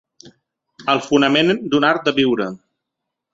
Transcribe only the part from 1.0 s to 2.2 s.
fonament d’un art de